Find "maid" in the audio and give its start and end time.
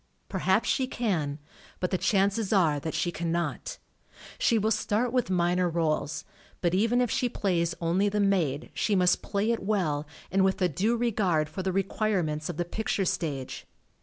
8.19-8.71